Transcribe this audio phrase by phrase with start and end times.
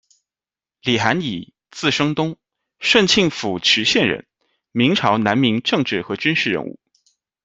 [0.81, 2.35] 李含乙，字生东，
[2.79, 4.25] 顺庆府渠县人，
[4.71, 6.79] 明朝、南明政治和军事人物。